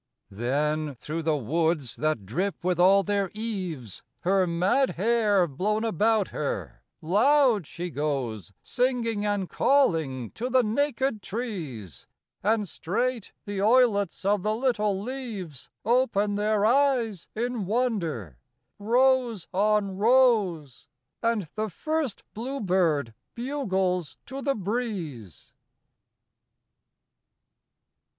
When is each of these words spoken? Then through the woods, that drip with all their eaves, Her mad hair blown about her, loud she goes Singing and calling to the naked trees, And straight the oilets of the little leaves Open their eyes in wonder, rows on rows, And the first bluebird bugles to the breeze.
Then 0.31 0.95
through 0.95 1.21
the 1.21 1.37
woods, 1.37 1.95
that 1.97 2.25
drip 2.25 2.63
with 2.63 2.79
all 2.79 3.03
their 3.03 3.29
eaves, 3.35 4.01
Her 4.21 4.47
mad 4.47 4.95
hair 4.95 5.45
blown 5.45 5.83
about 5.85 6.29
her, 6.29 6.81
loud 7.03 7.67
she 7.67 7.91
goes 7.91 8.51
Singing 8.63 9.23
and 9.27 9.47
calling 9.47 10.31
to 10.31 10.49
the 10.49 10.63
naked 10.63 11.21
trees, 11.21 12.07
And 12.41 12.67
straight 12.67 13.31
the 13.45 13.61
oilets 13.61 14.25
of 14.25 14.41
the 14.41 14.55
little 14.55 14.99
leaves 14.99 15.69
Open 15.85 16.33
their 16.33 16.65
eyes 16.65 17.27
in 17.35 17.67
wonder, 17.67 18.39
rows 18.79 19.47
on 19.53 19.97
rows, 19.97 20.87
And 21.21 21.47
the 21.53 21.69
first 21.69 22.23
bluebird 22.33 23.13
bugles 23.35 24.17
to 24.25 24.41
the 24.41 24.55
breeze. 24.55 25.53